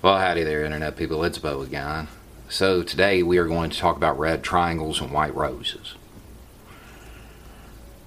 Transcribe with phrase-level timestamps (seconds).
[0.00, 1.24] Well, howdy there, Internet people.
[1.24, 2.06] It's Beau again.
[2.48, 5.96] So, today we are going to talk about red triangles and white roses.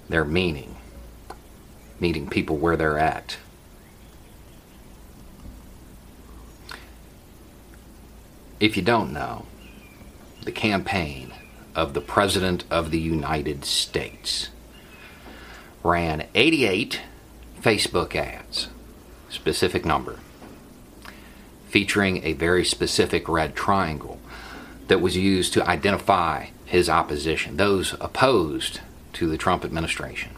[0.08, 0.76] Their meaning,
[2.00, 3.36] meeting people where they're at.
[8.58, 9.44] If you don't know,
[10.44, 11.34] the campaign
[11.74, 14.48] of the President of the United States
[15.82, 17.02] ran 88
[17.60, 18.68] Facebook ads,
[19.28, 20.20] specific number,
[21.72, 24.20] featuring a very specific red triangle
[24.88, 28.80] that was used to identify his opposition, those opposed
[29.14, 30.32] to the Trump administration.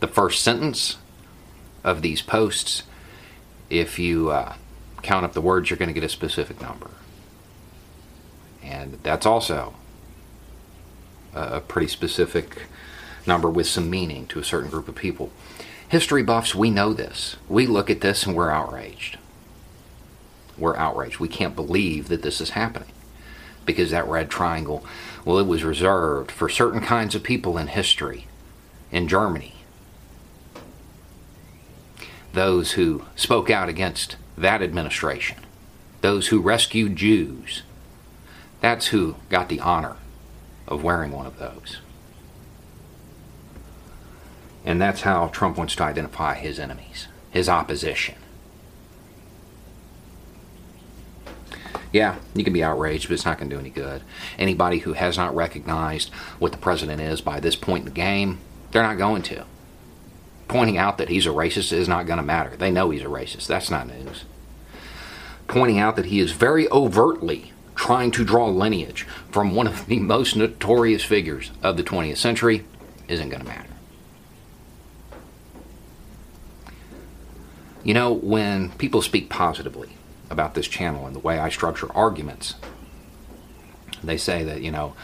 [0.00, 0.96] The first sentence
[1.84, 2.84] of these posts,
[3.68, 4.54] if you uh,
[5.02, 6.90] count up the words, you're going to get a specific number.
[8.62, 9.74] And that's also
[11.34, 12.62] a pretty specific
[13.26, 15.30] number with some meaning to a certain group of people.
[15.90, 17.36] History buffs, we know this.
[17.48, 19.18] We look at this and we're outraged.
[20.58, 21.18] We're outraged.
[21.18, 22.90] We can't believe that this is happening
[23.64, 24.84] because that red triangle,
[25.24, 28.26] well, it was reserved for certain kinds of people in history
[28.90, 29.54] in Germany.
[32.32, 35.38] Those who spoke out against that administration,
[36.00, 37.62] those who rescued Jews,
[38.60, 39.96] that's who got the honor
[40.66, 41.78] of wearing one of those.
[44.64, 48.16] And that's how Trump wants to identify his enemies, his opposition.
[51.92, 54.02] Yeah, you can be outraged, but it's not going to do any good.
[54.38, 58.38] Anybody who has not recognized what the president is by this point in the game,
[58.70, 59.44] they're not going to.
[60.48, 62.56] Pointing out that he's a racist is not going to matter.
[62.56, 63.46] They know he's a racist.
[63.46, 64.24] That's not news.
[65.46, 69.98] Pointing out that he is very overtly trying to draw lineage from one of the
[69.98, 72.64] most notorious figures of the 20th century
[73.06, 73.64] isn't going to matter.
[77.82, 79.97] You know, when people speak positively
[80.30, 82.54] about this channel and the way I structure arguments,
[84.02, 84.94] they say that, you know,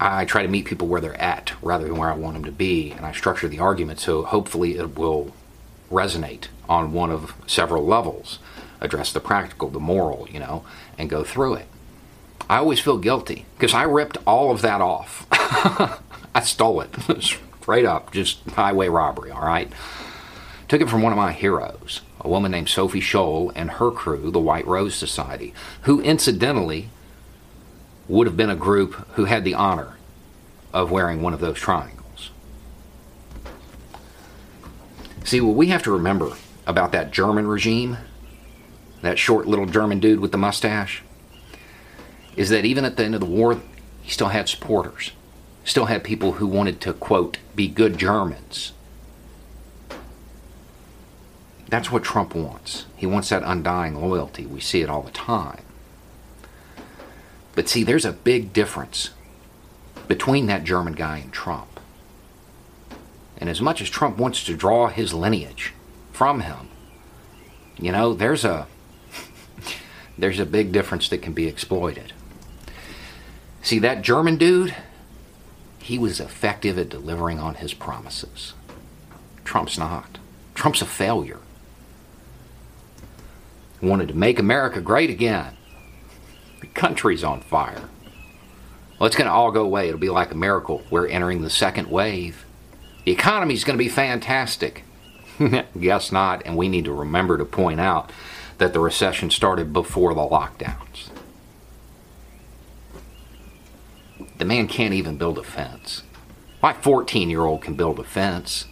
[0.00, 2.52] I try to meet people where they're at rather than where I want them to
[2.52, 5.32] be, and I structure the argument so hopefully it will
[5.90, 8.38] resonate on one of several levels
[8.80, 10.64] address the practical, the moral, you know,
[10.98, 11.66] and go through it.
[12.50, 15.26] I always feel guilty because I ripped all of that off.
[16.34, 16.90] I stole it
[17.60, 19.72] straight up, just highway robbery, all right?
[20.68, 24.30] Took it from one of my heroes, a woman named Sophie Scholl and her crew,
[24.30, 25.52] the White Rose Society,
[25.82, 26.88] who incidentally
[28.08, 29.98] would have been a group who had the honor
[30.72, 32.30] of wearing one of those triangles.
[35.24, 36.32] See, what we have to remember
[36.66, 37.98] about that German regime
[39.02, 41.02] that short little German dude with the mustache,
[42.36, 43.60] is that even at the end of the war,
[44.00, 45.12] he still had supporters,
[45.64, 48.72] still had people who wanted to, quote, be good Germans.
[51.72, 52.84] That's what Trump wants.
[52.96, 54.44] He wants that undying loyalty.
[54.44, 55.64] We see it all the time.
[57.54, 59.08] But see, there's a big difference
[60.06, 61.80] between that German guy and Trump.
[63.38, 65.72] And as much as Trump wants to draw his lineage
[66.12, 66.68] from him,
[67.78, 68.66] you know, there's a
[70.18, 72.12] there's a big difference that can be exploited.
[73.62, 74.74] See, that German dude,
[75.78, 78.52] he was effective at delivering on his promises.
[79.42, 80.18] Trump's not.
[80.54, 81.40] Trump's a failure.
[83.82, 85.56] Wanted to make America great again.
[86.60, 87.88] The country's on fire.
[88.98, 89.88] Well, it's going to all go away.
[89.88, 90.84] It'll be like a miracle.
[90.88, 92.46] We're entering the second wave.
[93.04, 94.84] The economy's going to be fantastic.
[95.80, 98.12] Guess not, and we need to remember to point out
[98.58, 101.08] that the recession started before the lockdowns.
[104.38, 106.04] The man can't even build a fence.
[106.62, 108.66] My 14 year old can build a fence.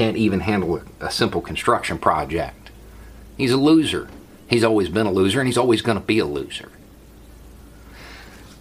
[0.00, 2.70] Can't even handle a, simple construction project.
[3.36, 4.08] He's a loser.
[4.48, 6.72] He's always been a loser, and he's always going to be a loser.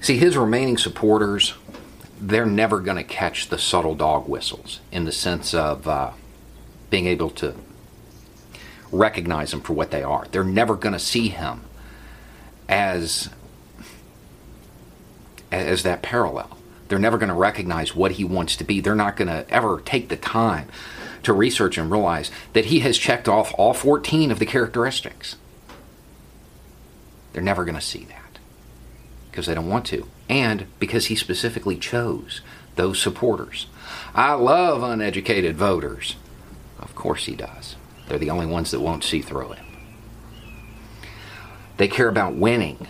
[0.02, 1.54] See, his remaining supporters,
[2.20, 6.12] they're never going to catch the subtle dog whistles in the sense of uh,
[6.90, 7.56] being able to
[8.92, 10.28] recognize them for what they are.
[10.32, 11.62] They're never going to see him
[12.68, 13.30] as
[15.54, 16.58] as that parallel.
[16.90, 18.82] They're never going to recognize what he wants to be.
[18.82, 20.68] They're not going to ever take the time
[21.24, 25.36] to research and realize that he has checked off all 14 of the characteristics.
[27.34, 28.40] They're never going to see that
[29.30, 32.42] because they don't want to, and because he specifically chose
[32.76, 33.68] those supporters.
[34.14, 36.16] I love uneducated voters.
[36.80, 37.76] Of course he does.
[38.08, 39.66] They're the only ones that won't see through him.
[41.78, 42.88] They care about winning.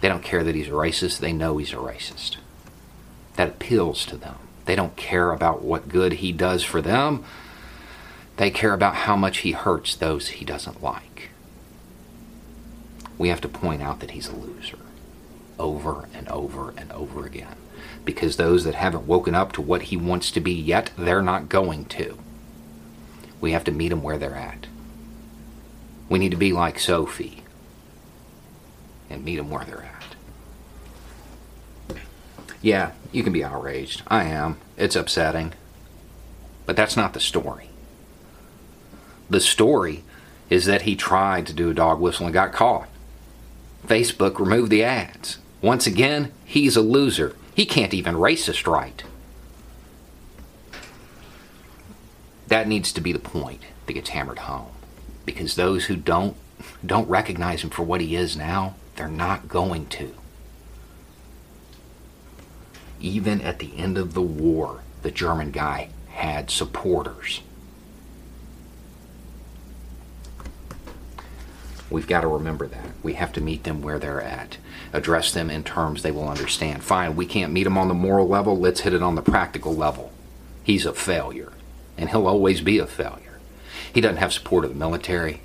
[0.00, 1.18] They don't care that he's a racist.
[1.18, 2.36] They know he's a racist.
[3.36, 4.36] That appeals to them.
[4.64, 7.24] They don't care about what good he does for them.
[8.36, 11.30] They care about how much he hurts those he doesn't like.
[13.18, 14.78] We have to point out that he's a loser
[15.58, 17.56] over and over and over again.
[18.04, 21.48] Because those that haven't woken up to what he wants to be yet, they're not
[21.48, 22.18] going to.
[23.40, 24.66] We have to meet them where they're at.
[26.08, 27.42] We need to be like Sophie
[29.08, 30.16] and meet them where they're at.
[32.62, 34.02] Yeah, you can be outraged.
[34.06, 34.58] I am.
[34.76, 35.52] It's upsetting.
[36.64, 37.68] But that's not the story.
[39.28, 40.04] The story
[40.48, 42.88] is that he tried to do a dog whistle and got caught.
[43.86, 45.38] Facebook removed the ads.
[45.60, 47.34] Once again, he's a loser.
[47.54, 49.02] He can't even racist right.
[52.46, 54.70] That needs to be the point that gets hammered home.
[55.24, 56.36] Because those who don't
[56.84, 60.14] don't recognize him for what he is now, they're not going to.
[63.02, 67.40] Even at the end of the war, the German guy had supporters.
[71.90, 72.86] We've got to remember that.
[73.02, 74.56] We have to meet them where they're at,
[74.92, 76.84] address them in terms they will understand.
[76.84, 79.74] Fine, we can't meet them on the moral level, let's hit it on the practical
[79.74, 80.12] level.
[80.62, 81.52] He's a failure,
[81.98, 83.40] and he'll always be a failure.
[83.92, 85.42] He doesn't have support of the military.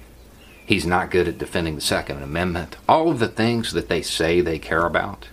[0.65, 2.77] He's not good at defending the Second Amendment.
[2.87, 5.27] All of the things that they say they care about,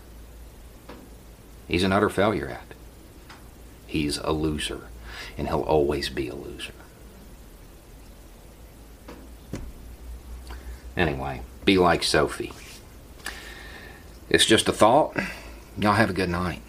[1.69, 2.75] he's an utter failure at.
[3.87, 4.82] He's a loser,
[5.38, 6.72] and he'll always be a loser.
[10.96, 12.52] Anyway, be like Sophie.
[14.28, 15.16] It's just a thought.
[15.78, 16.62] Y'all have a good night.